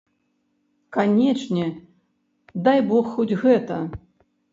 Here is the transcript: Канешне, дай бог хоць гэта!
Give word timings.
Канешне, 0.95 1.67
дай 2.69 2.79
бог 2.93 3.05
хоць 3.19 3.37
гэта! 3.43 3.77